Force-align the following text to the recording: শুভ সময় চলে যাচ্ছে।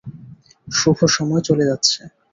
শুভ 0.67 0.97
সময় 1.07 1.41
চলে 1.41 1.65
যাচ্ছে। 1.65 1.99